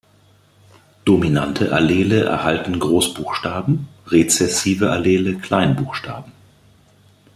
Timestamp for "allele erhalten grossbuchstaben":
1.73-3.87